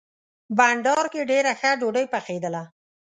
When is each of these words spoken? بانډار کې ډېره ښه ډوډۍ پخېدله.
بانډار 0.57 1.05
کې 1.13 1.21
ډېره 1.31 1.51
ښه 1.59 1.71
ډوډۍ 1.79 2.05
پخېدله. 2.13 2.63